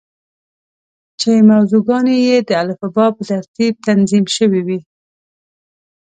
[1.19, 4.79] چې موضوع ګانې یې د الفبا په ترتیب تنظیم شوې وې.